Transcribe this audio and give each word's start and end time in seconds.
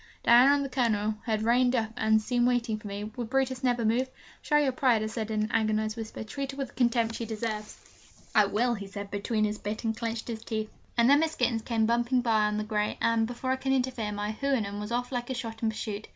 Diana 0.23 0.55
and 0.55 0.65
the 0.65 0.69
Colonel 0.69 1.13
had 1.27 1.43
reined 1.43 1.75
up 1.75 1.91
and 1.95 2.19
seemed 2.19 2.47
waiting 2.47 2.79
for 2.79 2.87
me 2.87 3.03
would 3.03 3.29
Brutus 3.29 3.63
never 3.63 3.85
move? 3.85 4.09
'Show 4.41 4.57
your 4.57 4.71
pride,' 4.71 5.03
I 5.03 5.05
said 5.05 5.29
in 5.29 5.43
an 5.43 5.51
agonised 5.51 5.95
whisper, 5.95 6.23
'Treat 6.23 6.53
her 6.53 6.57
with 6.57 6.69
the 6.69 6.73
contempt 6.73 7.13
she 7.13 7.25
deserves!' 7.27 7.77
'I 8.33 8.45
will,' 8.47 8.73
he 8.73 8.87
said 8.87 9.11
between 9.11 9.43
his 9.45 9.59
bit 9.59 9.83
and 9.83 9.95
clenched 9.95 10.31
teeth. 10.47 10.71
And 10.97 11.07
then 11.07 11.19
Miss 11.19 11.35
Gittens 11.35 11.61
came 11.61 11.85
bumping 11.85 12.21
by 12.21 12.45
on 12.45 12.57
the 12.57 12.63
grey, 12.63 12.97
and, 12.99 13.27
before 13.27 13.51
I 13.51 13.57
could 13.57 13.73
interfere, 13.73 14.11
my 14.11 14.31
Houyhnhnm 14.31 14.79
was 14.79 14.91
off 14.91 15.11
like 15.11 15.29
a 15.29 15.35
shot 15.35 15.61
in 15.61 15.69
pursuit. 15.69 16.07